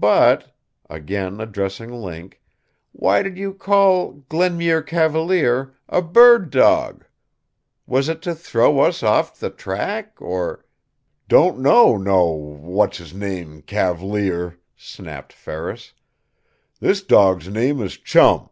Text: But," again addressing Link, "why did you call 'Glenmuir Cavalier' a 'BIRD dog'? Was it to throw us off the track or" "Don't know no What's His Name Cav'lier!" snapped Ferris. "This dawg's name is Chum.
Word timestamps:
But," 0.00 0.56
again 0.88 1.38
addressing 1.38 1.92
Link, 1.92 2.40
"why 2.92 3.22
did 3.22 3.36
you 3.36 3.52
call 3.52 4.24
'Glenmuir 4.30 4.80
Cavalier' 4.80 5.74
a 5.86 6.00
'BIRD 6.00 6.48
dog'? 6.48 7.04
Was 7.86 8.08
it 8.08 8.22
to 8.22 8.34
throw 8.34 8.80
us 8.80 9.02
off 9.02 9.38
the 9.38 9.50
track 9.50 10.14
or" 10.18 10.64
"Don't 11.28 11.58
know 11.58 11.98
no 11.98 12.24
What's 12.24 12.96
His 12.96 13.12
Name 13.12 13.60
Cav'lier!" 13.66 14.56
snapped 14.78 15.34
Ferris. 15.34 15.92
"This 16.80 17.02
dawg's 17.02 17.50
name 17.50 17.82
is 17.82 17.98
Chum. 17.98 18.48